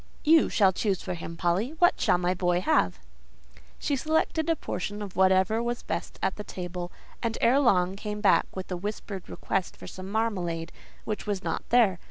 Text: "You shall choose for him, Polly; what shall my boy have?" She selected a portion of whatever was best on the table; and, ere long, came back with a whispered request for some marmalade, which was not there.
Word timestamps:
"You 0.23 0.49
shall 0.49 0.73
choose 0.73 1.03
for 1.03 1.13
him, 1.13 1.37
Polly; 1.37 1.75
what 1.77 2.01
shall 2.01 2.17
my 2.17 2.33
boy 2.33 2.59
have?" 2.61 2.97
She 3.77 3.95
selected 3.95 4.49
a 4.49 4.55
portion 4.55 4.99
of 4.99 5.15
whatever 5.15 5.61
was 5.61 5.83
best 5.83 6.17
on 6.23 6.31
the 6.37 6.43
table; 6.43 6.91
and, 7.21 7.37
ere 7.39 7.59
long, 7.59 7.95
came 7.95 8.19
back 8.19 8.47
with 8.55 8.71
a 8.71 8.77
whispered 8.77 9.29
request 9.29 9.77
for 9.77 9.85
some 9.85 10.09
marmalade, 10.11 10.71
which 11.05 11.27
was 11.27 11.43
not 11.43 11.69
there. 11.69 11.99